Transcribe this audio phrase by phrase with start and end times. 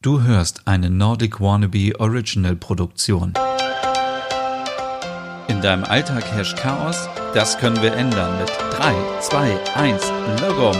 [0.00, 3.32] Du hörst eine Nordic Wannabe Original Produktion.
[5.48, 7.08] In deinem Alltag herrscht Chaos?
[7.34, 8.48] Das können wir ändern mit
[8.78, 10.76] 3, 2, 1, Logom.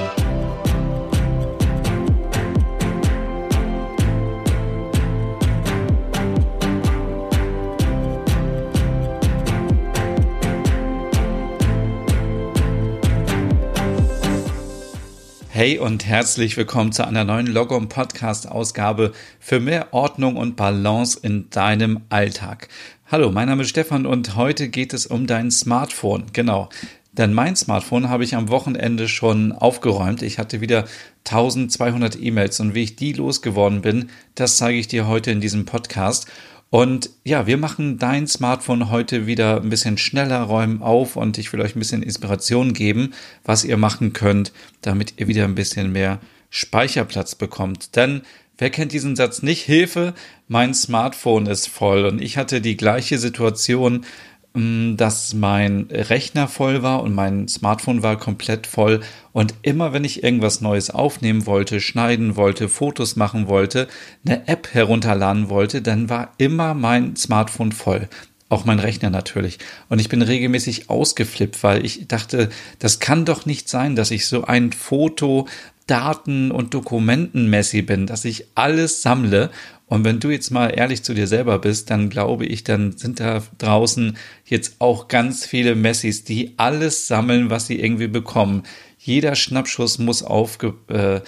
[15.58, 21.18] Hey und herzlich willkommen zu einer neuen Logom Podcast Ausgabe für mehr Ordnung und Balance
[21.20, 22.68] in deinem Alltag.
[23.10, 26.26] Hallo, mein Name ist Stefan und heute geht es um dein Smartphone.
[26.32, 26.68] Genau.
[27.10, 30.22] Denn mein Smartphone habe ich am Wochenende schon aufgeräumt.
[30.22, 30.84] Ich hatte wieder
[31.26, 35.64] 1200 E-Mails und wie ich die losgeworden bin, das zeige ich dir heute in diesem
[35.64, 36.28] Podcast.
[36.70, 41.52] Und ja, wir machen dein Smartphone heute wieder ein bisschen schneller, räumen auf und ich
[41.52, 45.92] will euch ein bisschen Inspiration geben, was ihr machen könnt, damit ihr wieder ein bisschen
[45.92, 47.96] mehr Speicherplatz bekommt.
[47.96, 48.20] Denn
[48.58, 49.62] wer kennt diesen Satz nicht?
[49.62, 50.12] Hilfe,
[50.46, 52.04] mein Smartphone ist voll.
[52.04, 54.04] Und ich hatte die gleiche Situation
[54.54, 59.00] dass mein Rechner voll war und mein Smartphone war komplett voll.
[59.32, 63.88] Und immer wenn ich irgendwas Neues aufnehmen wollte, schneiden wollte, Fotos machen wollte,
[64.24, 68.08] eine App herunterladen wollte, dann war immer mein Smartphone voll.
[68.48, 69.58] Auch mein Rechner natürlich.
[69.90, 74.26] Und ich bin regelmäßig ausgeflippt, weil ich dachte, das kann doch nicht sein, dass ich
[74.26, 75.46] so ein Foto,
[75.86, 79.50] Daten und Dokumenten-Messi bin, dass ich alles sammle
[79.88, 83.20] und wenn du jetzt mal ehrlich zu dir selber bist, dann glaube ich, dann sind
[83.20, 88.64] da draußen jetzt auch ganz viele Messis, die alles sammeln, was sie irgendwie bekommen.
[88.98, 91.20] Jeder Schnappschuss muss aufge, äh,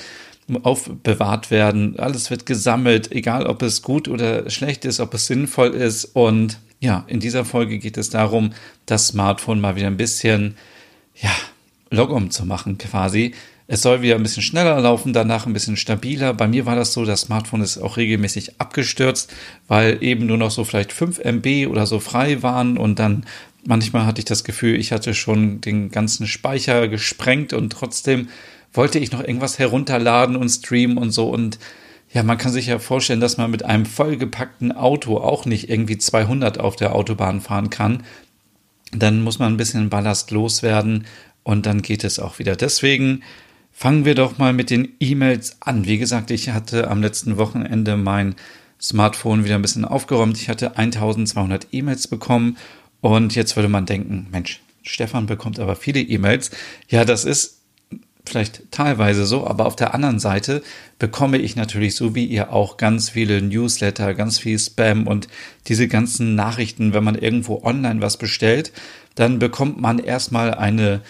[0.62, 1.98] aufbewahrt werden.
[1.98, 6.04] Alles wird gesammelt, egal ob es gut oder schlecht ist, ob es sinnvoll ist.
[6.04, 8.52] Und ja, in dieser Folge geht es darum,
[8.84, 10.56] das Smartphone mal wieder ein bisschen,
[11.14, 11.30] ja,
[11.90, 13.34] Logom zu machen quasi.
[13.72, 16.34] Es soll wieder ein bisschen schneller laufen, danach ein bisschen stabiler.
[16.34, 19.32] Bei mir war das so, das Smartphone ist auch regelmäßig abgestürzt,
[19.68, 23.24] weil eben nur noch so vielleicht 5 MB oder so frei waren und dann
[23.64, 28.28] manchmal hatte ich das Gefühl, ich hatte schon den ganzen Speicher gesprengt und trotzdem
[28.72, 31.60] wollte ich noch irgendwas herunterladen und streamen und so und
[32.12, 35.96] ja, man kann sich ja vorstellen, dass man mit einem vollgepackten Auto auch nicht irgendwie
[35.96, 38.02] 200 auf der Autobahn fahren kann.
[38.90, 41.06] Dann muss man ein bisschen Ballast loswerden
[41.44, 42.56] und dann geht es auch wieder.
[42.56, 43.22] Deswegen
[43.80, 45.86] Fangen wir doch mal mit den E-Mails an.
[45.86, 48.34] Wie gesagt, ich hatte am letzten Wochenende mein
[48.78, 50.36] Smartphone wieder ein bisschen aufgeräumt.
[50.36, 52.58] Ich hatte 1200 E-Mails bekommen
[53.00, 56.50] und jetzt würde man denken, Mensch, Stefan bekommt aber viele E-Mails.
[56.90, 57.62] Ja, das ist
[58.26, 60.62] vielleicht teilweise so, aber auf der anderen Seite
[60.98, 65.26] bekomme ich natürlich so wie ihr auch ganz viele Newsletter, ganz viel Spam und
[65.68, 68.72] diese ganzen Nachrichten, wenn man irgendwo online was bestellt,
[69.14, 71.00] dann bekommt man erstmal eine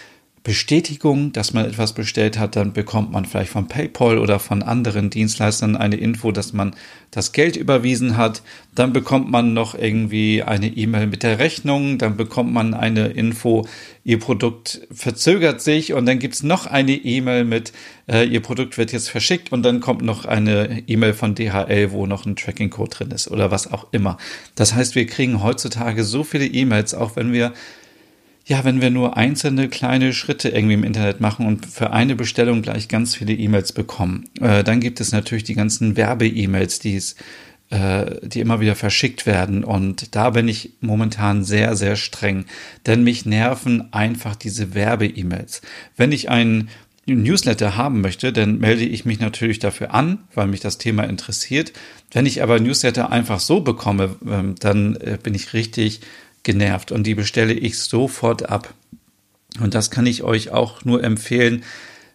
[0.42, 5.10] Bestätigung, dass man etwas bestellt hat, dann bekommt man vielleicht von PayPal oder von anderen
[5.10, 6.74] Dienstleistern eine Info, dass man
[7.10, 8.40] das Geld überwiesen hat.
[8.74, 11.98] Dann bekommt man noch irgendwie eine E-Mail mit der Rechnung.
[11.98, 13.66] Dann bekommt man eine Info,
[14.02, 15.92] Ihr Produkt verzögert sich.
[15.92, 17.74] Und dann gibt's noch eine E-Mail mit,
[18.08, 19.52] äh, Ihr Produkt wird jetzt verschickt.
[19.52, 23.50] Und dann kommt noch eine E-Mail von DHL, wo noch ein Tracking-Code drin ist oder
[23.50, 24.16] was auch immer.
[24.54, 27.52] Das heißt, wir kriegen heutzutage so viele E-Mails, auch wenn wir
[28.50, 32.62] ja, wenn wir nur einzelne kleine Schritte irgendwie im Internet machen und für eine Bestellung
[32.62, 37.14] gleich ganz viele E-Mails bekommen, äh, dann gibt es natürlich die ganzen Werbe-E-Mails, die es
[37.70, 39.62] äh, die immer wieder verschickt werden.
[39.62, 42.44] Und da bin ich momentan sehr, sehr streng.
[42.86, 45.62] Denn mich nerven einfach diese Werbe-E-Mails.
[45.96, 46.70] Wenn ich einen
[47.06, 51.72] Newsletter haben möchte, dann melde ich mich natürlich dafür an, weil mich das Thema interessiert.
[52.10, 56.00] Wenn ich aber Newsletter einfach so bekomme, ähm, dann äh, bin ich richtig
[56.42, 58.74] genervt und die bestelle ich sofort ab.
[59.60, 61.64] Und das kann ich euch auch nur empfehlen.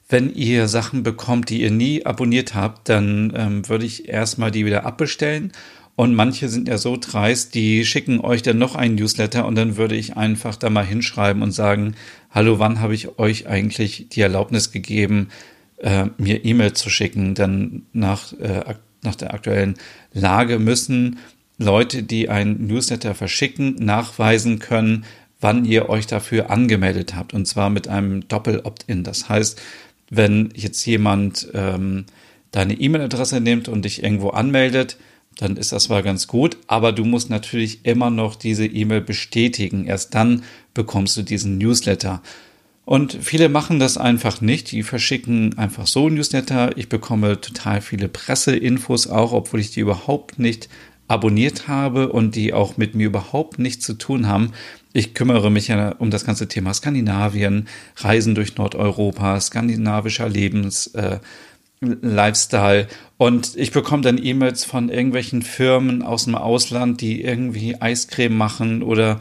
[0.08, 4.66] Wenn ihr Sachen bekommt, die ihr nie abonniert habt, dann ähm, würde ich erstmal die
[4.66, 5.52] wieder abbestellen.
[5.96, 9.78] Und manche sind ja so dreist, die schicken euch dann noch einen Newsletter und dann
[9.78, 11.96] würde ich einfach da mal hinschreiben und sagen,
[12.32, 15.30] hallo, wann habe ich euch eigentlich die Erlaubnis gegeben,
[15.78, 17.34] äh, mir E-Mail zu schicken?
[17.34, 19.76] Denn nach, äh, nach der aktuellen
[20.12, 21.18] Lage müssen
[21.58, 25.06] Leute, die ein Newsletter verschicken, nachweisen können,
[25.40, 27.34] wann ihr euch dafür angemeldet habt.
[27.34, 29.04] Und zwar mit einem Doppel-Opt-in.
[29.04, 29.62] Das heißt,
[30.10, 32.06] wenn jetzt jemand ähm,
[32.52, 34.98] deine E-Mail-Adresse nimmt und dich irgendwo anmeldet,
[35.38, 39.86] dann ist das zwar ganz gut, aber du musst natürlich immer noch diese E-Mail bestätigen.
[39.86, 40.44] Erst dann
[40.74, 42.22] bekommst du diesen Newsletter.
[42.86, 44.72] Und viele machen das einfach nicht.
[44.72, 46.78] Die verschicken einfach so Newsletter.
[46.78, 50.70] Ich bekomme total viele Presseinfos auch, obwohl ich die überhaupt nicht
[51.08, 54.52] abonniert habe und die auch mit mir überhaupt nichts zu tun haben.
[54.94, 57.68] Ich kümmere mich ja um das ganze Thema Skandinavien,
[57.98, 61.20] Reisen durch Nordeuropa, skandinavischer Lebens, äh,
[61.82, 62.88] Lifestyle.
[63.18, 68.82] Und ich bekomme dann E-Mails von irgendwelchen Firmen aus dem Ausland, die irgendwie Eiscreme machen
[68.82, 69.20] oder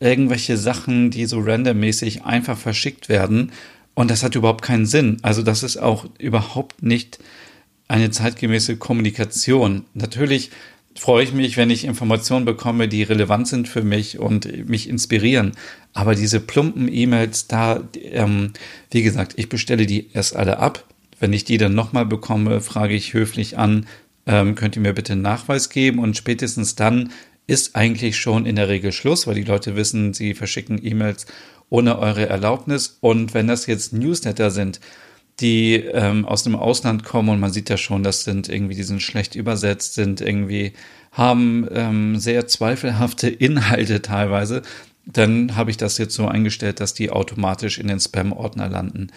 [0.00, 3.52] irgendwelche Sachen, die so randommäßig einfach verschickt werden.
[3.94, 5.18] Und das hat überhaupt keinen Sinn.
[5.22, 7.18] Also das ist auch überhaupt nicht
[7.88, 9.84] eine zeitgemäße Kommunikation.
[9.94, 10.50] Natürlich
[11.02, 15.50] freue ich mich, wenn ich Informationen bekomme, die relevant sind für mich und mich inspirieren.
[15.92, 18.52] Aber diese plumpen E-Mails, da, ähm,
[18.92, 20.84] wie gesagt, ich bestelle die erst alle ab.
[21.18, 23.86] Wenn ich die dann nochmal bekomme, frage ich höflich an,
[24.26, 25.98] ähm, könnt ihr mir bitte einen Nachweis geben?
[25.98, 27.10] Und spätestens dann
[27.48, 31.26] ist eigentlich schon in der Regel Schluss, weil die Leute wissen, sie verschicken E-Mails
[31.68, 32.98] ohne eure Erlaubnis.
[33.00, 34.78] Und wenn das jetzt Newsletter sind,
[35.40, 38.82] die ähm, aus dem Ausland kommen und man sieht ja schon, das sind irgendwie, die
[38.82, 40.72] sind schlecht übersetzt, sind irgendwie,
[41.10, 44.62] haben ähm, sehr zweifelhafte Inhalte teilweise,
[45.04, 49.08] dann habe ich das jetzt so eingestellt, dass die automatisch in den Spam-Ordner landen.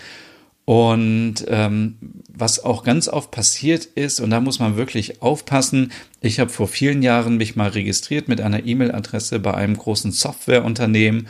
[0.66, 1.98] Und ähm,
[2.28, 5.92] was auch ganz oft passiert ist, und da muss man wirklich aufpassen,
[6.22, 11.28] ich habe vor vielen Jahren mich mal registriert mit einer E-Mail-Adresse bei einem großen Softwareunternehmen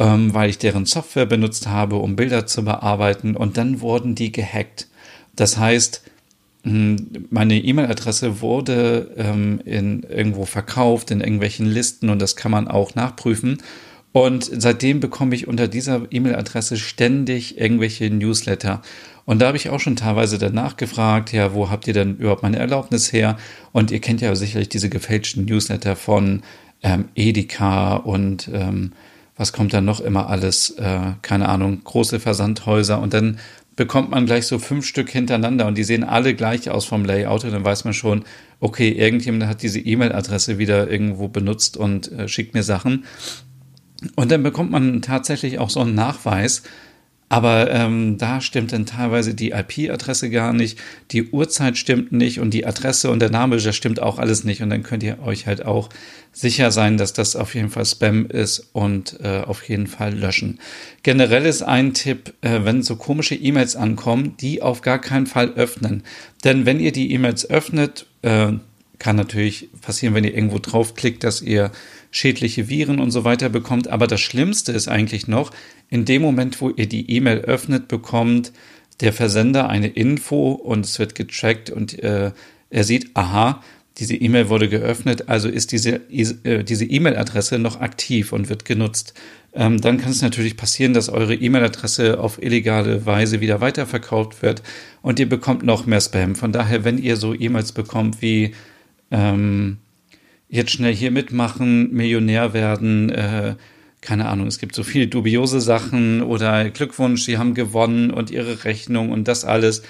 [0.00, 4.32] ähm, weil ich deren Software benutzt habe, um Bilder zu bearbeiten und dann wurden die
[4.32, 4.88] gehackt.
[5.36, 6.02] Das heißt,
[6.64, 12.66] hm, meine E-Mail-Adresse wurde ähm, in irgendwo verkauft, in irgendwelchen Listen und das kann man
[12.66, 13.58] auch nachprüfen.
[14.12, 18.82] Und seitdem bekomme ich unter dieser E-Mail-Adresse ständig irgendwelche Newsletter.
[19.26, 22.42] Und da habe ich auch schon teilweise danach gefragt, ja, wo habt ihr denn überhaupt
[22.42, 23.36] meine Erlaubnis her?
[23.70, 26.42] Und ihr kennt ja sicherlich diese gefälschten Newsletter von
[26.82, 28.92] ähm, Edeka und ähm,
[29.40, 33.38] was kommt dann noch immer alles, äh, keine Ahnung, große Versandhäuser und dann
[33.74, 37.44] bekommt man gleich so fünf Stück hintereinander und die sehen alle gleich aus vom Layout
[37.44, 38.24] und dann weiß man schon,
[38.60, 43.06] okay, irgendjemand hat diese E-Mail-Adresse wieder irgendwo benutzt und äh, schickt mir Sachen.
[44.14, 46.62] Und dann bekommt man tatsächlich auch so einen Nachweis,
[47.30, 50.80] aber ähm, da stimmt dann teilweise die IP-Adresse gar nicht,
[51.12, 54.62] die Uhrzeit stimmt nicht und die Adresse und der Name, das stimmt auch alles nicht.
[54.62, 55.90] Und dann könnt ihr euch halt auch
[56.32, 60.58] sicher sein, dass das auf jeden Fall Spam ist und äh, auf jeden Fall löschen.
[61.04, 65.52] Generell ist ein Tipp, äh, wenn so komische E-Mails ankommen, die auf gar keinen Fall
[65.52, 66.02] öffnen.
[66.42, 68.54] Denn wenn ihr die E-Mails öffnet, äh,
[69.00, 71.72] kann natürlich passieren, wenn ihr irgendwo draufklickt, dass ihr
[72.12, 73.88] schädliche Viren und so weiter bekommt.
[73.88, 75.50] Aber das Schlimmste ist eigentlich noch,
[75.88, 78.52] in dem Moment, wo ihr die E-Mail öffnet, bekommt
[79.00, 82.30] der Versender eine Info und es wird getrackt und äh,
[82.68, 83.62] er sieht, aha,
[83.96, 89.14] diese E-Mail wurde geöffnet, also ist diese äh, diese E-Mail-Adresse noch aktiv und wird genutzt.
[89.52, 94.62] Ähm, dann kann es natürlich passieren, dass eure E-Mail-Adresse auf illegale Weise wieder weiterverkauft wird
[95.02, 96.36] und ihr bekommt noch mehr Spam.
[96.36, 98.52] Von daher, wenn ihr so E-Mails bekommt wie
[99.10, 99.78] ähm,
[100.48, 103.56] jetzt schnell hier mitmachen, Millionär werden, äh,
[104.00, 108.64] keine Ahnung, es gibt so viele dubiose Sachen oder Glückwunsch, Sie haben gewonnen und Ihre
[108.64, 109.82] Rechnung und das alles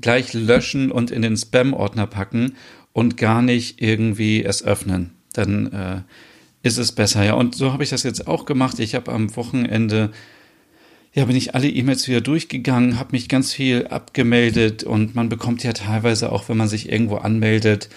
[0.00, 2.54] gleich löschen und in den Spam-Ordner packen
[2.92, 5.10] und gar nicht irgendwie es öffnen.
[5.32, 6.00] Dann äh,
[6.62, 7.24] ist es besser.
[7.24, 8.80] Ja, und so habe ich das jetzt auch gemacht.
[8.80, 10.10] Ich habe am Wochenende
[11.14, 15.62] ja, bin ich alle E-Mails wieder durchgegangen, habe mich ganz viel abgemeldet und man bekommt
[15.62, 17.90] ja teilweise auch, wenn man sich irgendwo anmeldet,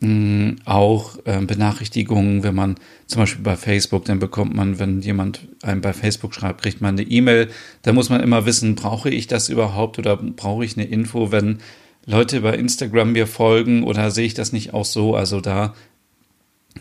[0.00, 2.76] mh, auch äh, Benachrichtigungen, wenn man
[3.06, 6.98] zum Beispiel bei Facebook, dann bekommt man, wenn jemand einem bei Facebook schreibt, kriegt man
[6.98, 7.48] eine E-Mail.
[7.82, 11.58] Da muss man immer wissen, brauche ich das überhaupt oder brauche ich eine Info, wenn
[12.06, 15.14] Leute bei Instagram mir folgen oder sehe ich das nicht auch so?
[15.14, 15.74] Also da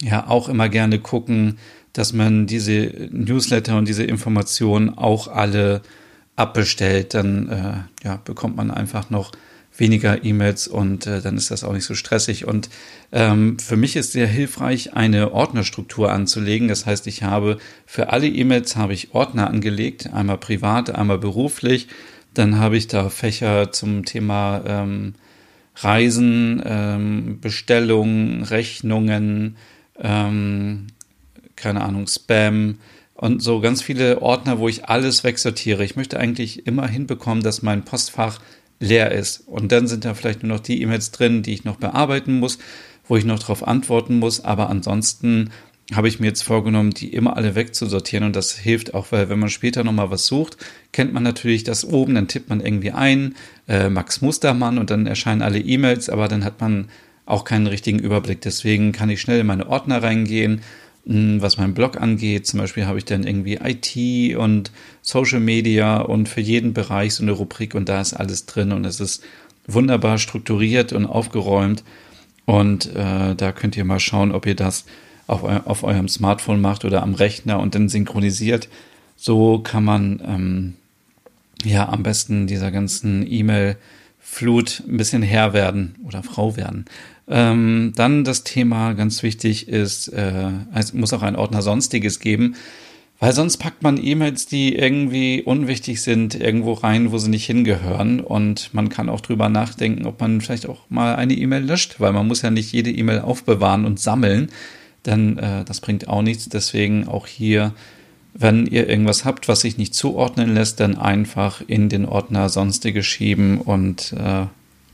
[0.01, 1.57] ja auch immer gerne gucken,
[1.94, 5.81] dass man diese Newsletter und diese Informationen auch alle
[6.35, 7.14] abbestellt.
[7.14, 9.31] Dann äh, ja, bekommt man einfach noch
[9.80, 12.45] weniger E-Mails und äh, dann ist das auch nicht so stressig.
[12.45, 12.69] Und
[13.12, 16.68] ähm, für mich ist sehr hilfreich, eine Ordnerstruktur anzulegen.
[16.68, 21.88] Das heißt, ich habe für alle E-Mails habe ich Ordner angelegt, einmal privat, einmal beruflich.
[22.33, 25.16] Dann habe ich da Fächer zum Thema ähm,
[25.76, 29.56] Reisen, ähm, Bestellungen, Rechnungen,
[30.00, 30.88] ähm,
[31.56, 32.78] keine Ahnung, Spam
[33.14, 35.83] und so ganz viele Ordner, wo ich alles wegsortiere.
[35.83, 38.40] Ich möchte eigentlich immer hinbekommen, dass mein Postfach
[38.80, 39.42] leer ist.
[39.48, 42.59] Und dann sind da vielleicht nur noch die E-Mails drin, die ich noch bearbeiten muss,
[43.07, 44.44] wo ich noch darauf antworten muss.
[44.44, 45.50] Aber ansonsten
[45.94, 48.26] habe ich mir jetzt vorgenommen, die immer alle wegzusortieren.
[48.26, 50.57] Und das hilft auch, weil wenn man später nochmal was sucht,
[50.92, 53.36] kennt man natürlich das oben, dann tippt man irgendwie ein,
[53.68, 56.90] äh, Max Mustermann und dann erscheinen alle E-Mails, aber dann hat man
[57.26, 58.42] auch keinen richtigen Überblick.
[58.42, 60.62] Deswegen kann ich schnell in meine Ordner reingehen
[61.09, 62.45] was meinen Blog angeht.
[62.45, 67.23] Zum Beispiel habe ich dann irgendwie IT und Social Media und für jeden Bereich so
[67.23, 69.23] eine Rubrik und da ist alles drin und es ist
[69.68, 71.83] wunderbar strukturiert und aufgeräumt.
[72.45, 74.85] Und äh, da könnt ihr mal schauen, ob ihr das
[75.25, 78.69] auf, eu auf eurem Smartphone macht oder am Rechner und dann synchronisiert.
[79.16, 80.73] So kann man ähm,
[81.63, 83.78] ja am besten dieser ganzen E-Mail
[84.31, 86.86] Flut ein bisschen Herr werden oder Frau werden.
[87.28, 92.56] Ähm, dann das Thema, ganz wichtig ist, äh, es muss auch ein Ordner Sonstiges geben,
[93.19, 98.19] weil sonst packt man E-Mails, die irgendwie unwichtig sind, irgendwo rein, wo sie nicht hingehören.
[98.19, 102.14] Und man kann auch drüber nachdenken, ob man vielleicht auch mal eine E-Mail löscht, weil
[102.14, 104.52] man muss ja nicht jede E-Mail aufbewahren und sammeln.
[105.07, 106.48] Denn äh, das bringt auch nichts.
[106.50, 107.74] Deswegen auch hier,
[108.33, 113.04] wenn ihr irgendwas habt, was sich nicht zuordnen lässt, dann einfach in den Ordner Sonstige
[113.04, 114.45] schieben und äh,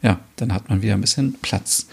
[0.01, 1.87] ja, dann hat man wieder ein bisschen Platz.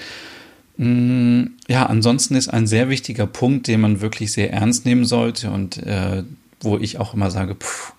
[0.77, 5.51] Mm, ja, ansonsten ist ein sehr wichtiger Punkt, den man wirklich sehr ernst nehmen sollte
[5.51, 6.23] und äh,
[6.61, 7.93] wo ich auch immer sage, pff,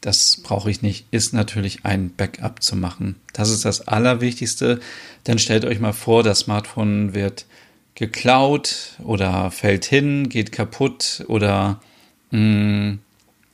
[0.00, 3.16] das brauche ich nicht, ist natürlich ein Backup zu machen.
[3.32, 4.80] Das ist das Allerwichtigste.
[5.24, 7.44] Dann stellt euch mal vor, das Smartphone wird
[7.94, 11.80] geklaut oder fällt hin, geht kaputt oder
[12.30, 12.98] mm,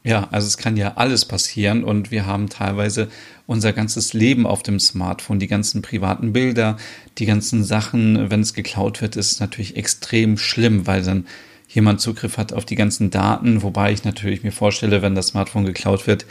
[0.06, 3.09] ja, also es kann ja alles passieren und wir haben teilweise
[3.49, 6.76] unser ganzes Leben auf dem Smartphone, die ganzen privaten Bilder,
[7.18, 11.26] die ganzen Sachen, wenn es geklaut wird, ist natürlich extrem schlimm, weil dann
[11.68, 15.64] jemand Zugriff hat auf die ganzen Daten, wobei ich natürlich mir vorstelle, wenn das Smartphone
[15.64, 16.25] geklaut wird,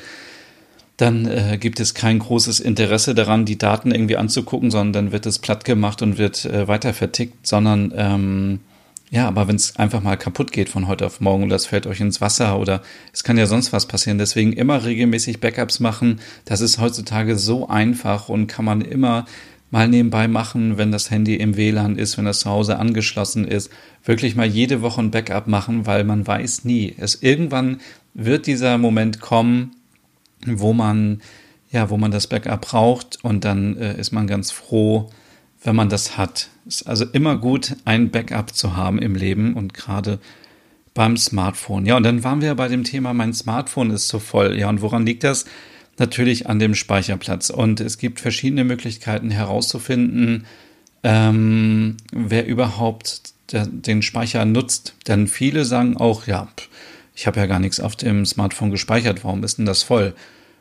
[0.98, 5.26] dann äh, gibt es kein großes Interesse daran, die Daten irgendwie anzugucken, sondern dann wird
[5.26, 8.60] es platt gemacht und wird äh, weiter vertickt, sondern ähm,
[9.16, 11.88] ja, aber wenn es einfach mal kaputt geht von heute auf morgen oder es fällt
[11.88, 12.82] euch ins Wasser oder
[13.14, 14.18] es kann ja sonst was passieren.
[14.18, 16.20] Deswegen immer regelmäßig Backups machen.
[16.44, 19.26] Das ist heutzutage so einfach und kann man immer
[19.72, 23.72] mal nebenbei machen, wenn das Handy im WLAN ist, wenn das zu Hause angeschlossen ist.
[24.04, 26.94] Wirklich mal jede Woche ein Backup machen, weil man weiß nie.
[26.98, 27.80] Es irgendwann
[28.14, 29.78] wird dieser Moment kommen,
[30.46, 31.22] wo man
[31.72, 35.10] ja, wo man das Backup braucht und dann äh, ist man ganz froh,
[35.64, 36.50] wenn man das hat.
[36.68, 40.20] Es ist also immer gut, ein Backup zu haben im Leben und gerade
[40.96, 41.86] beim Smartphone.
[41.86, 44.58] Ja, und dann waren wir bei dem Thema, mein Smartphone ist zu voll.
[44.58, 45.46] Ja, und woran liegt das?
[45.98, 47.50] Natürlich an dem Speicherplatz.
[47.50, 50.46] Und es gibt verschiedene Möglichkeiten herauszufinden,
[51.04, 54.96] ähm, wer überhaupt den Speicher nutzt.
[55.08, 56.48] Denn viele sagen auch, ja,
[57.14, 60.16] ich habe ja gar nichts auf dem Smartphone gespeichert, warum ist denn das voll?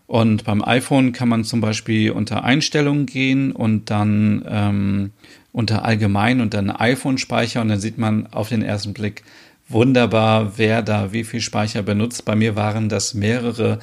[0.06, 5.10] Und beim iPhone kann man zum Beispiel unter Einstellungen gehen und dann ähm,
[5.52, 9.22] unter Allgemein und dann iPhone-Speicher und dann sieht man auf den ersten Blick
[9.68, 12.24] wunderbar, wer da wie viel Speicher benutzt.
[12.24, 13.78] Bei mir waren das mehrere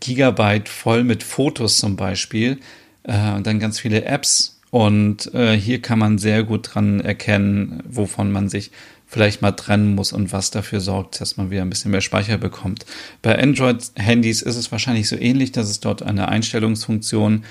[0.00, 2.58] Gigabyte voll mit Fotos zum Beispiel
[3.04, 4.60] äh, und dann ganz viele Apps.
[4.70, 8.72] Und äh, hier kann man sehr gut dran erkennen, wovon man sich
[9.16, 12.36] vielleicht mal trennen muss und was dafür sorgt, dass man wieder ein bisschen mehr Speicher
[12.36, 12.84] bekommt.
[13.22, 17.42] Bei Android-Handys ist es wahrscheinlich so ähnlich, dass es dort eine Einstellungsfunktion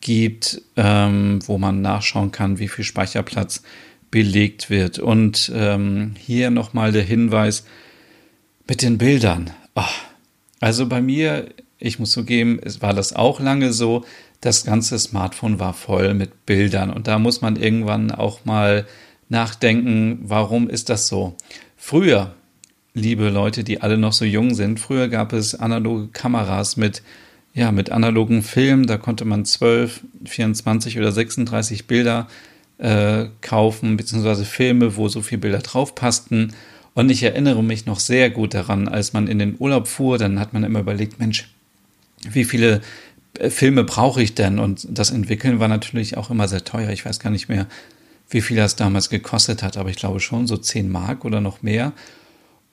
[0.00, 3.62] gibt, ähm, wo man nachschauen kann, wie viel Speicherplatz
[4.10, 4.98] belegt wird.
[4.98, 7.64] Und ähm, hier nochmal der Hinweis
[8.66, 9.52] mit den Bildern.
[9.76, 9.82] Oh,
[10.58, 14.04] also bei mir, ich muss zugeben, es war das auch lange so,
[14.40, 18.86] das ganze Smartphone war voll mit Bildern und da muss man irgendwann auch mal
[19.28, 21.34] nachdenken, warum ist das so?
[21.76, 22.34] Früher,
[22.94, 27.02] liebe Leute, die alle noch so jung sind, früher gab es analoge Kameras mit
[27.56, 32.28] ja, mit analogen Filmen, da konnte man 12, 24 oder 36 Bilder
[32.76, 36.52] äh, kaufen, beziehungsweise Filme, wo so viele Bilder drauf passten.
[36.92, 40.38] Und ich erinnere mich noch sehr gut daran, als man in den Urlaub fuhr, dann
[40.38, 41.48] hat man immer überlegt, Mensch,
[42.30, 42.82] wie viele
[43.38, 44.58] äh, Filme brauche ich denn?
[44.58, 46.90] Und das Entwickeln war natürlich auch immer sehr teuer.
[46.90, 47.66] Ich weiß gar nicht mehr,
[48.28, 51.62] wie viel das damals gekostet hat, aber ich glaube schon so 10 Mark oder noch
[51.62, 51.92] mehr.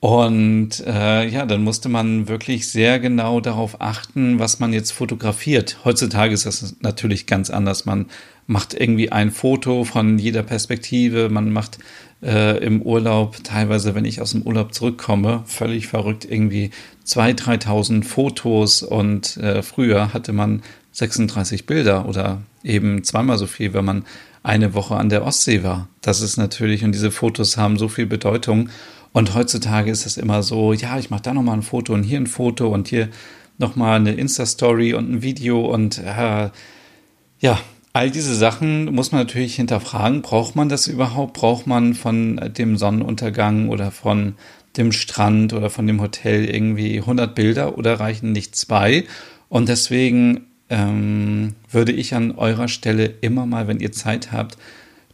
[0.04, 5.78] Und äh, ja, dann musste man wirklich sehr genau darauf achten, was man jetzt fotografiert.
[5.82, 7.86] Heutzutage ist das natürlich ganz anders.
[7.86, 8.10] Man
[8.46, 11.30] macht irgendwie ein Foto von jeder Perspektive.
[11.30, 11.78] Man macht
[12.22, 16.68] äh, im Urlaub, teilweise, wenn ich aus dem Urlaub zurückkomme, völlig verrückt, irgendwie
[17.06, 18.82] 2.000, 3.000 Fotos.
[18.82, 24.04] Und äh, früher hatte man 36 Bilder oder eben zweimal so viel, wenn man
[24.44, 25.88] eine Woche an der Ostsee war.
[26.02, 28.68] Das ist natürlich, und diese Fotos haben so viel Bedeutung.
[29.12, 32.20] Und heutzutage ist es immer so, ja, ich mache da nochmal ein Foto und hier
[32.20, 33.08] ein Foto und hier
[33.58, 36.50] nochmal eine Insta-Story und ein Video und äh,
[37.40, 37.60] ja,
[37.92, 40.20] all diese Sachen muss man natürlich hinterfragen.
[40.20, 41.34] Braucht man das überhaupt?
[41.34, 44.34] Braucht man von dem Sonnenuntergang oder von
[44.76, 49.04] dem Strand oder von dem Hotel irgendwie 100 Bilder oder reichen nicht zwei?
[49.48, 54.56] Und deswegen ähm, würde ich an eurer Stelle immer mal, wenn ihr Zeit habt,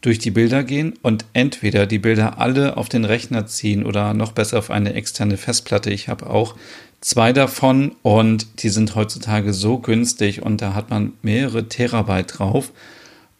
[0.00, 4.32] durch die Bilder gehen und entweder die Bilder alle auf den Rechner ziehen oder noch
[4.32, 5.90] besser auf eine externe Festplatte.
[5.90, 6.56] Ich habe auch
[7.00, 12.72] zwei davon und die sind heutzutage so günstig und da hat man mehrere Terabyte drauf.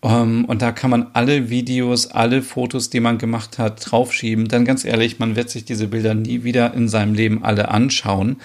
[0.02, 4.48] Ähm, und da kann man alle Videos, alle Fotos, die man gemacht hat, draufschieben.
[4.48, 8.36] Dann ganz ehrlich, man wird sich diese Bilder nie wieder in seinem Leben alle anschauen.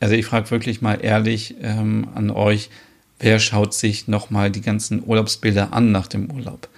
[0.00, 2.70] Also ich frage wirklich mal ehrlich ähm, an euch,
[3.18, 6.68] wer schaut sich nochmal die ganzen Urlaubsbilder an nach dem Urlaub?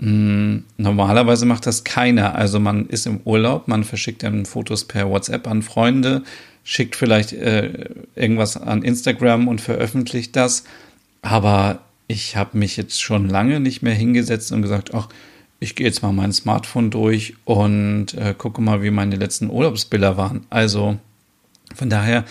[0.00, 2.34] Hm, normalerweise macht das keiner.
[2.34, 6.22] Also man ist im Urlaub, man verschickt dann Fotos per WhatsApp an Freunde,
[6.64, 10.64] schickt vielleicht äh, irgendwas an Instagram und veröffentlicht das.
[11.22, 15.08] Aber ich habe mich jetzt schon lange nicht mehr hingesetzt und gesagt, ach,
[15.58, 20.16] ich gehe jetzt mal mein Smartphone durch und äh, gucke mal, wie meine letzten Urlaubsbilder
[20.16, 20.44] waren.
[20.50, 20.98] Also
[21.74, 22.24] von daher,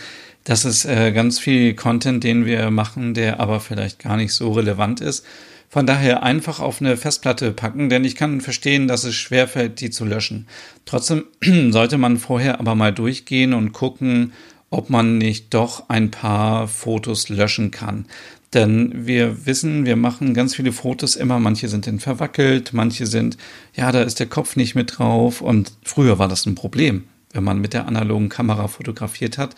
[0.44, 4.52] das ist äh, ganz viel Content, den wir machen, der aber vielleicht gar nicht so
[4.52, 5.26] relevant ist.
[5.70, 9.90] Von daher einfach auf eine Festplatte packen, denn ich kann verstehen, dass es schwerfällt, die
[9.90, 10.48] zu löschen.
[10.86, 11.26] Trotzdem
[11.72, 14.34] sollte man vorher aber mal durchgehen und gucken,
[14.70, 18.06] ob man nicht doch ein paar Fotos löschen kann.
[18.54, 21.40] Denn wir wissen, wir machen ganz viele Fotos immer.
[21.40, 23.38] Manche sind dann verwackelt, manche sind,
[23.76, 25.42] ja, da ist der Kopf nicht mit drauf.
[25.42, 27.04] Und früher war das ein Problem,
[27.36, 29.56] wenn man mit der analogen Kamera fotografiert hat.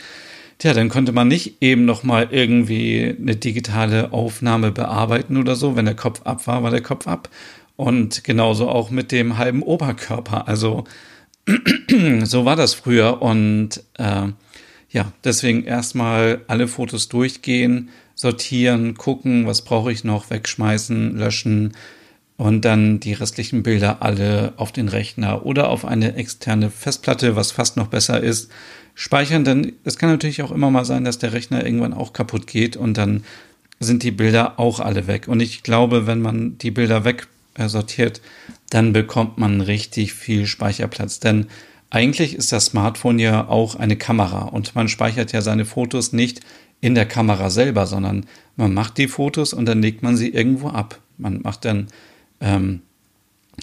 [0.57, 5.75] Tja, dann konnte man nicht eben nochmal irgendwie eine digitale Aufnahme bearbeiten oder so.
[5.75, 7.29] Wenn der Kopf ab war, war der Kopf ab.
[7.75, 10.47] Und genauso auch mit dem halben Oberkörper.
[10.47, 10.85] Also
[12.23, 13.21] so war das früher.
[13.21, 14.29] Und äh,
[14.89, 21.73] ja, deswegen erstmal alle Fotos durchgehen, sortieren, gucken, was brauche ich noch, wegschmeißen, löschen
[22.37, 27.51] und dann die restlichen Bilder alle auf den Rechner oder auf eine externe Festplatte, was
[27.51, 28.51] fast noch besser ist,
[28.93, 29.43] speichern.
[29.43, 32.77] Denn es kann natürlich auch immer mal sein, dass der Rechner irgendwann auch kaputt geht
[32.77, 33.23] und dann
[33.79, 35.27] sind die Bilder auch alle weg.
[35.27, 38.21] Und ich glaube, wenn man die Bilder wegsortiert,
[38.69, 41.19] dann bekommt man richtig viel Speicherplatz.
[41.19, 41.47] Denn
[41.89, 46.41] eigentlich ist das Smartphone ja auch eine Kamera und man speichert ja seine Fotos nicht
[46.81, 48.25] in der Kamera selber, sondern
[48.55, 50.99] man macht die Fotos und dann legt man sie irgendwo ab.
[51.17, 51.87] Man macht dann
[52.41, 52.81] ähm,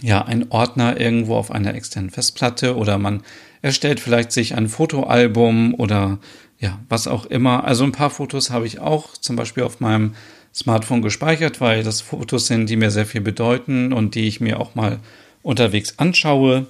[0.02, 3.22] ja einen Ordner irgendwo auf einer externen Festplatte oder man
[3.62, 6.18] erstellt vielleicht sich ein Fotoalbum oder
[6.58, 7.64] ja, was auch immer.
[7.64, 10.14] Also ein paar Fotos habe ich auch zum Beispiel auf meinem
[10.54, 14.60] Smartphone gespeichert, weil das Fotos sind, die mir sehr viel bedeuten und die ich mir
[14.60, 15.00] auch mal
[15.42, 16.66] unterwegs anschaue.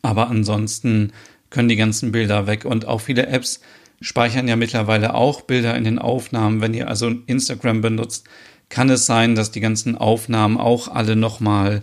[0.00, 1.12] Aber ansonsten
[1.50, 3.60] können die ganzen Bilder weg und auch viele Apps
[4.00, 6.60] speichern ja mittlerweile auch Bilder in den Aufnahmen.
[6.60, 8.26] Wenn ihr also Instagram benutzt,
[8.72, 11.82] kann es sein, dass die ganzen Aufnahmen auch alle nochmal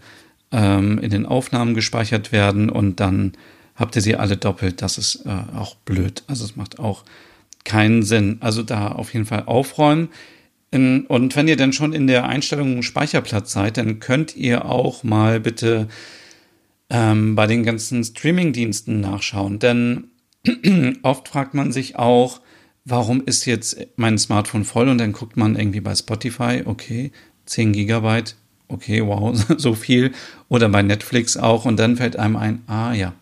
[0.51, 3.33] ähm, in den Aufnahmen gespeichert werden und dann
[3.75, 4.81] habt ihr sie alle doppelt.
[4.81, 6.23] Das ist äh, auch blöd.
[6.25, 7.05] Also es macht auch
[7.63, 8.37] keinen Sinn.
[8.39, 10.09] Also da auf jeden Fall aufräumen.
[10.71, 15.03] In, und wenn ihr dann schon in der Einstellung Speicherplatz seid, dann könnt ihr auch
[15.03, 15.89] mal bitte
[16.89, 19.59] ähm, bei den ganzen Streaming-Diensten nachschauen.
[19.59, 20.05] Denn
[21.03, 22.41] oft fragt man sich auch,
[22.89, 27.11] warum ist jetzt mein Smartphone voll und dann guckt man irgendwie bei Spotify, okay,
[27.45, 28.35] 10 Gigabyte,
[28.67, 30.11] okay, wow, so viel.
[30.47, 33.13] Oder bei Netflix auch und dann fällt einem ein, ah ja,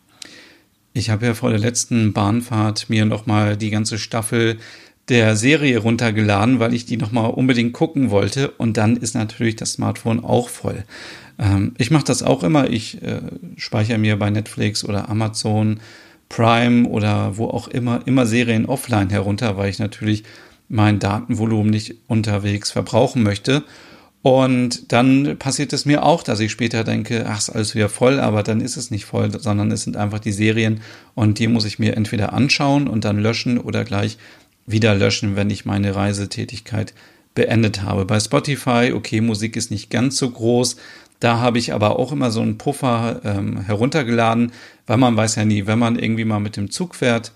[0.94, 4.58] ich habe ja vor der letzten Bahnfahrt mir nochmal die ganze Staffel
[5.10, 9.74] der Serie runtergeladen, weil ich die nochmal unbedingt gucken wollte und dann ist natürlich das
[9.74, 10.84] Smartphone auch voll.
[11.40, 13.22] Ähm, ich mache das auch immer, ich äh,
[13.56, 15.80] speichere mir bei Netflix oder Amazon
[16.30, 20.24] Prime oder wo auch immer, immer Serien offline herunter, weil ich natürlich
[20.70, 23.64] mein Datenvolumen nicht unterwegs verbrauchen möchte.
[24.22, 28.20] Und dann passiert es mir auch, dass ich später denke, ach, ist alles wieder voll,
[28.20, 30.82] aber dann ist es nicht voll, sondern es sind einfach die Serien
[31.16, 34.18] und die muss ich mir entweder anschauen und dann löschen oder gleich
[34.66, 36.94] wieder löschen, wenn ich meine Reisetätigkeit
[37.36, 38.04] beendet habe.
[38.04, 40.76] Bei Spotify, okay, Musik ist nicht ganz so groß,
[41.20, 44.52] da habe ich aber auch immer so einen Puffer ähm, heruntergeladen,
[44.86, 47.32] weil man weiß ja nie, wenn man irgendwie mal mit dem Zug fährt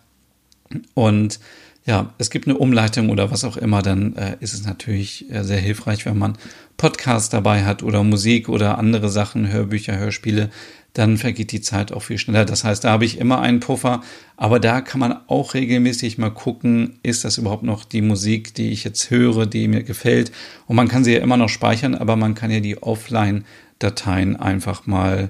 [0.94, 1.39] und
[1.86, 5.44] ja, es gibt eine Umleitung oder was auch immer, dann äh, ist es natürlich äh,
[5.44, 6.38] sehr hilfreich, wenn man
[6.78, 10.52] Podcasts dabei hat oder Musik oder andere Sachen, Hörbücher, Hörspiele,
[10.94, 12.46] dann vergeht die Zeit auch viel schneller.
[12.46, 14.02] Das heißt, da habe ich immer einen Puffer,
[14.38, 18.72] aber da kann man auch regelmäßig mal gucken, ist das überhaupt noch die Musik, die
[18.72, 20.32] ich jetzt höre, die mir gefällt.
[20.67, 23.46] Und man kann sie ja immer noch speichern, aber man kann ja die offline
[23.84, 25.30] Dateien einfach mal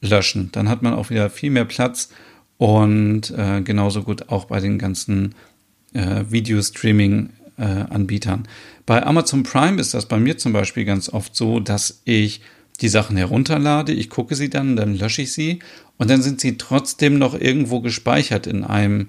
[0.00, 0.50] löschen.
[0.52, 2.10] Dann hat man auch wieder viel mehr Platz
[2.56, 5.34] und äh, genauso gut auch bei den ganzen
[5.92, 8.40] äh, Video-Streaming-Anbietern.
[8.40, 8.48] Äh,
[8.86, 12.40] bei Amazon Prime ist das bei mir zum Beispiel ganz oft so, dass ich
[12.80, 15.58] die Sachen herunterlade, ich gucke sie dann, dann lösche ich sie
[15.96, 19.08] und dann sind sie trotzdem noch irgendwo gespeichert in einem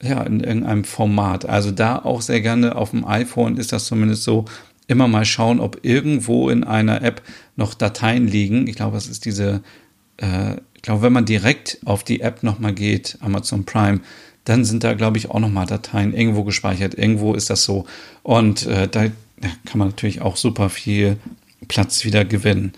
[0.00, 1.44] ja, in irgendeinem Format.
[1.44, 4.44] Also da auch sehr gerne auf dem iPhone ist das zumindest so,
[4.86, 7.22] immer mal schauen, ob irgendwo in einer App
[7.58, 8.68] noch Dateien liegen.
[8.68, 9.62] Ich glaube, es ist diese,
[10.16, 14.00] äh, ich glaube, wenn man direkt auf die App nochmal geht, Amazon Prime,
[14.44, 16.94] dann sind da, glaube ich, auch nochmal Dateien irgendwo gespeichert.
[16.94, 17.84] Irgendwo ist das so.
[18.22, 19.06] Und äh, da
[19.64, 21.18] kann man natürlich auch super viel
[21.66, 22.72] Platz wieder gewinnen.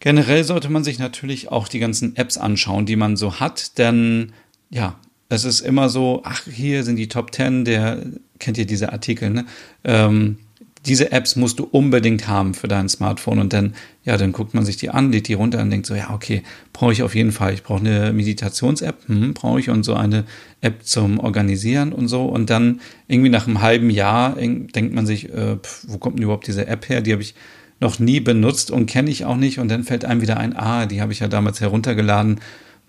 [0.00, 4.32] Generell sollte man sich natürlich auch die ganzen Apps anschauen, die man so hat, denn
[4.70, 4.96] ja,
[5.28, 8.04] es ist immer so, ach, hier sind die Top 10, der,
[8.38, 9.46] kennt ihr diese Artikel, ne?
[9.84, 10.38] Ähm,
[10.86, 14.64] diese Apps musst du unbedingt haben für dein Smartphone und dann, ja, dann guckt man
[14.64, 16.42] sich die an, lädt die runter und denkt so, ja, okay,
[16.72, 17.54] brauche ich auf jeden Fall.
[17.54, 20.24] Ich brauche eine Meditations-App, hm, brauche ich und so eine
[20.60, 22.26] App zum Organisieren und so.
[22.26, 26.24] Und dann irgendwie nach einem halben Jahr denkt man sich, äh, pf, wo kommt denn
[26.24, 27.00] überhaupt diese App her?
[27.00, 27.34] Die habe ich
[27.80, 29.58] noch nie benutzt und kenne ich auch nicht.
[29.58, 32.40] Und dann fällt einem wieder ein, ah, die habe ich ja damals heruntergeladen,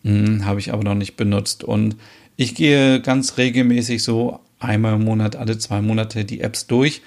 [0.03, 1.63] hm, habe ich aber noch nicht benutzt.
[1.63, 1.95] Und
[2.35, 7.01] ich gehe ganz regelmäßig so einmal im Monat, alle zwei Monate die Apps durch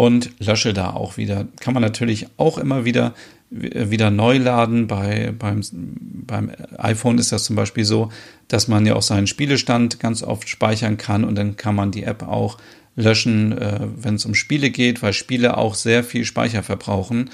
[0.00, 1.46] und lösche da auch wieder.
[1.60, 3.12] Kann man natürlich auch immer wieder
[3.50, 4.86] wieder neu laden.
[4.86, 8.10] Bei, beim, beim iPhone ist das zum Beispiel so,
[8.48, 12.04] dass man ja auch seinen Spielestand ganz oft speichern kann und dann kann man die
[12.04, 12.56] App auch
[12.96, 17.28] löschen, äh, wenn es um Spiele geht, weil Spiele auch sehr viel Speicher verbrauchen.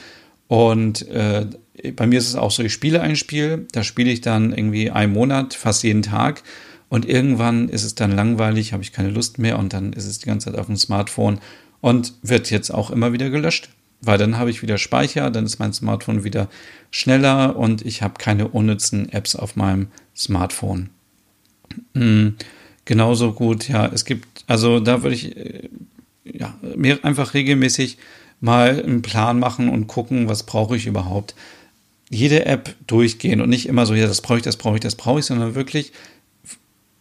[0.49, 1.47] Und äh,
[1.95, 4.91] bei mir ist es auch so, ich spiele ein Spiel, da spiele ich dann irgendwie
[4.91, 6.43] einen Monat, fast jeden Tag.
[6.89, 10.19] Und irgendwann ist es dann langweilig, habe ich keine Lust mehr und dann ist es
[10.19, 11.39] die ganze Zeit auf dem Smartphone
[11.81, 13.71] und wird jetzt auch immer wieder gelöscht.
[14.03, 16.49] Weil dann habe ich wieder Speicher, dann ist mein Smartphone wieder
[16.91, 20.91] schneller und ich habe keine unnützen Apps auf meinem Smartphone.
[21.95, 22.37] Mhm.
[22.85, 25.69] Genauso gut, ja, es gibt, also da würde ich äh,
[26.25, 27.99] ja, mir einfach regelmäßig
[28.41, 31.35] mal einen Plan machen und gucken, was brauche ich überhaupt.
[32.09, 34.95] Jede App durchgehen und nicht immer so, ja, das brauche ich, das brauche ich, das
[34.95, 35.93] brauche ich, sondern wirklich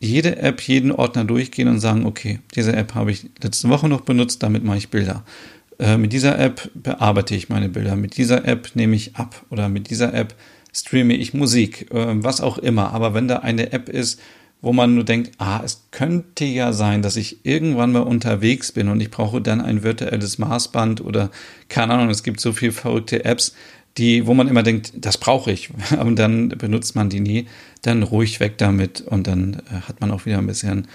[0.05, 4.01] jede App, jeden Ordner durchgehen und sagen, okay, diese App habe ich letzte Woche noch
[4.01, 5.23] benutzt, damit mache ich Bilder.
[5.79, 9.69] Äh, mit dieser App bearbeite ich meine Bilder, mit dieser App nehme ich ab oder
[9.69, 10.35] mit dieser App
[10.73, 12.93] streame ich Musik, äh, was auch immer.
[12.93, 14.19] Aber wenn da eine App ist,
[14.61, 18.87] wo man nur denkt, ah, es könnte ja sein, dass ich irgendwann mal unterwegs bin
[18.87, 21.29] und ich brauche dann ein virtuelles Maßband oder
[21.69, 23.53] keine Ahnung, es gibt so viele verrückte Apps,
[23.97, 27.47] die, wo man immer denkt, das brauche ich, aber dann benutzt man die nie,
[27.81, 30.87] dann ruhig weg damit und dann äh, hat man auch wieder ein bisschen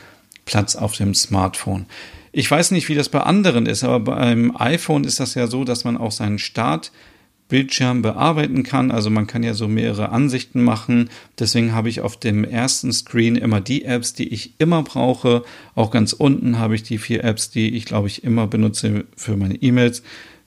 [0.44, 1.86] Platz auf dem Smartphone.
[2.32, 5.64] Ich weiß nicht, wie das bei anderen ist, aber beim iPhone ist das ja so,
[5.64, 8.92] dass man auch seinen Startbildschirm bearbeiten kann.
[8.92, 11.10] Also man kann ja so mehrere Ansichten machen.
[11.38, 15.42] Deswegen habe ich auf dem ersten Screen immer die Apps, die ich immer brauche.
[15.74, 19.36] Auch ganz unten habe ich die vier Apps, die ich glaube ich immer benutze für
[19.36, 20.04] meine E-Mails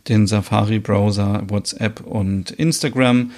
[0.08, 3.32] den Safari-Browser, WhatsApp und Instagram.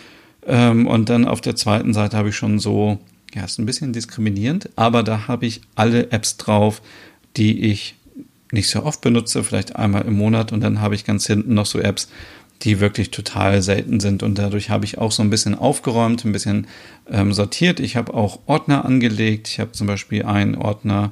[0.47, 2.99] Ähm, und dann auf der zweiten Seite habe ich schon so,
[3.33, 6.81] ja, ist ein bisschen diskriminierend, aber da habe ich alle Apps drauf,
[7.37, 7.95] die ich
[8.51, 10.51] nicht so oft benutze, vielleicht einmal im Monat.
[10.51, 12.09] Und dann habe ich ganz hinten noch so Apps,
[12.61, 14.23] die wirklich total selten sind.
[14.23, 16.67] Und dadurch habe ich auch so ein bisschen aufgeräumt, ein bisschen
[17.11, 17.79] ähm, sortiert.
[17.79, 19.49] Ich habe auch Ordner angelegt.
[19.49, 21.11] Ich habe zum Beispiel einen Ordner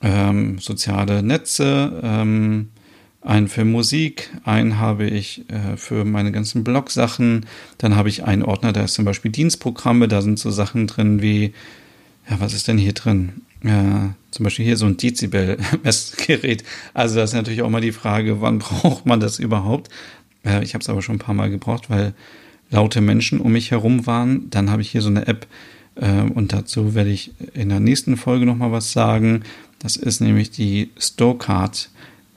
[0.00, 2.70] ähm, soziale Netze, ähm,
[3.22, 7.46] einen für Musik, einen habe ich äh, für meine ganzen Blog-Sachen,
[7.78, 11.22] dann habe ich einen Ordner, da ist zum Beispiel Dienstprogramme, da sind so Sachen drin
[11.22, 11.52] wie,
[12.28, 13.42] ja, was ist denn hier drin?
[13.64, 16.64] Ja, zum Beispiel hier so ein Dezibel-Messgerät.
[16.94, 19.88] Also das ist natürlich auch mal die Frage, wann braucht man das überhaupt?
[20.44, 22.14] Äh, ich habe es aber schon ein paar Mal gebraucht, weil
[22.70, 24.50] laute Menschen um mich herum waren.
[24.50, 25.46] Dann habe ich hier so eine App
[25.94, 29.42] äh, und dazu werde ich in der nächsten Folge nochmal was sagen.
[29.78, 31.90] Das ist nämlich die Storecard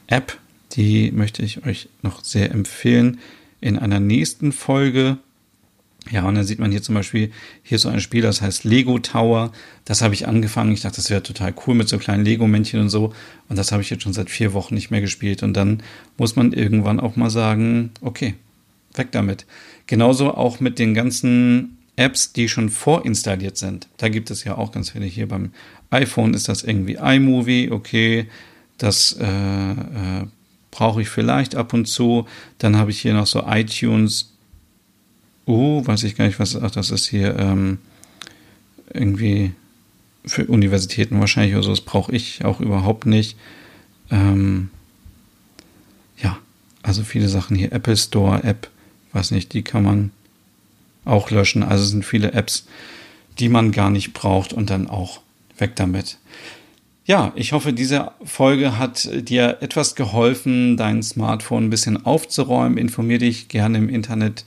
[0.07, 0.37] App
[0.75, 3.19] die möchte ich euch noch sehr empfehlen
[3.61, 5.17] in einer nächsten Folge.
[6.11, 7.31] Ja, und dann sieht man hier zum Beispiel
[7.63, 9.51] hier so ein Spiel, das heißt Lego Tower.
[9.85, 10.71] Das habe ich angefangen.
[10.71, 13.13] Ich dachte, das wäre total cool mit so kleinen Lego-Männchen und so.
[13.49, 15.41] Und das habe ich jetzt schon seit vier Wochen nicht mehr gespielt.
[15.41, 15.81] Und dann
[16.17, 18.35] muss man irgendwann auch mal sagen, okay,
[18.93, 19.47] weg damit.
[19.87, 23.87] Genauso auch mit den ganzen Apps, die schon vorinstalliert sind.
[23.97, 25.05] Da gibt es ja auch ganz viele.
[25.05, 25.51] Hier beim
[25.89, 28.27] iPhone ist das irgendwie iMovie, okay.
[28.77, 30.27] Das äh, äh,
[30.75, 32.27] brauche ich vielleicht ab und zu.
[32.57, 34.33] Dann habe ich hier noch so iTunes.
[35.45, 36.61] Oh, weiß ich gar nicht, was.
[36.61, 37.77] Ach, das ist hier ähm,
[38.93, 39.53] irgendwie
[40.25, 41.69] für Universitäten wahrscheinlich oder so.
[41.69, 43.37] Das brauche ich auch überhaupt nicht.
[44.11, 44.69] Ähm,
[46.21, 46.37] ja,
[46.83, 47.71] also viele Sachen hier.
[47.71, 48.69] Apple Store App,
[49.13, 50.11] weiß nicht, die kann man
[51.05, 51.63] auch löschen.
[51.63, 52.67] Also sind viele Apps,
[53.39, 55.21] die man gar nicht braucht und dann auch
[55.57, 56.17] weg damit.
[57.07, 62.79] Ja, ich hoffe, diese Folge hat dir etwas geholfen, dein Smartphone ein bisschen aufzuräumen.
[62.79, 64.43] Informier dich gerne im Internet,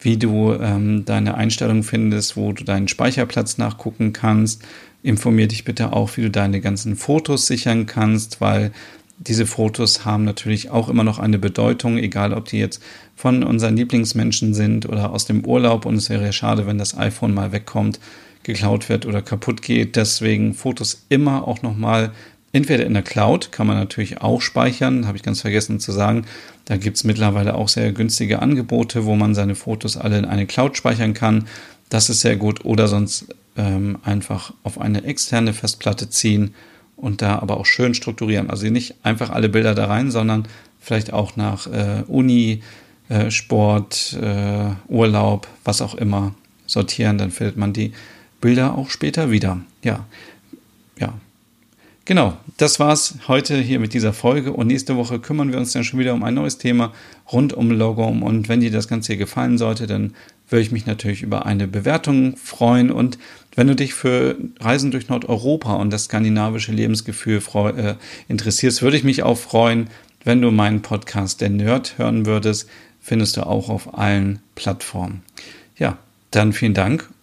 [0.00, 4.62] wie du ähm, deine Einstellungen findest, wo du deinen Speicherplatz nachgucken kannst.
[5.02, 8.72] Informier dich bitte auch, wie du deine ganzen Fotos sichern kannst, weil
[9.18, 12.82] diese Fotos haben natürlich auch immer noch eine Bedeutung, egal ob die jetzt
[13.16, 15.84] von unseren Lieblingsmenschen sind oder aus dem Urlaub.
[15.84, 18.00] Und es wäre ja schade, wenn das iPhone mal wegkommt
[18.48, 19.94] geklaut wird oder kaputt geht.
[19.94, 22.12] Deswegen Fotos immer auch nochmal
[22.52, 26.24] entweder in der Cloud, kann man natürlich auch speichern, habe ich ganz vergessen zu sagen.
[26.64, 30.46] Da gibt es mittlerweile auch sehr günstige Angebote, wo man seine Fotos alle in eine
[30.46, 31.46] Cloud speichern kann.
[31.90, 32.64] Das ist sehr gut.
[32.64, 36.54] Oder sonst ähm, einfach auf eine externe Festplatte ziehen
[36.96, 38.48] und da aber auch schön strukturieren.
[38.48, 40.48] Also nicht einfach alle Bilder da rein, sondern
[40.80, 42.62] vielleicht auch nach äh, Uni,
[43.10, 46.34] äh, Sport, äh, Urlaub, was auch immer
[46.66, 47.92] sortieren, dann findet man die
[48.40, 49.60] Bilder auch später wieder.
[49.82, 50.06] Ja,
[50.98, 51.14] ja.
[52.04, 55.84] Genau, das war's heute hier mit dieser Folge und nächste Woche kümmern wir uns dann
[55.84, 56.94] schon wieder um ein neues Thema
[57.30, 60.14] rund um Logom und wenn dir das Ganze hier gefallen sollte, dann
[60.48, 63.18] würde ich mich natürlich über eine Bewertung freuen und
[63.54, 67.42] wenn du dich für Reisen durch Nordeuropa und das skandinavische Lebensgefühl
[67.76, 67.94] äh,
[68.28, 69.90] interessierst, würde ich mich auch freuen,
[70.24, 72.70] wenn du meinen Podcast Der Nerd hören würdest,
[73.00, 75.22] findest du auch auf allen Plattformen.
[75.76, 75.98] Ja,
[76.30, 77.08] dann vielen Dank